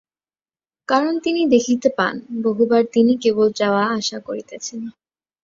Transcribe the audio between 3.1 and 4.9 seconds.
কেবল যাওয়া-আসা করিতেছেন।